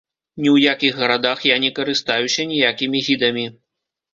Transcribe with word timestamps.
Ні 0.41 0.47
ў 0.55 0.69
якіх 0.71 0.93
гарадах 1.01 1.43
я 1.49 1.57
не 1.65 1.71
карыстаюся 1.81 2.49
ніякімі 2.53 3.05
гідамі. 3.11 3.45